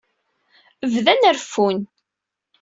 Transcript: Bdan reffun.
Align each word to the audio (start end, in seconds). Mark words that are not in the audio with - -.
Bdan 0.93 1.19
reffun. 1.35 1.77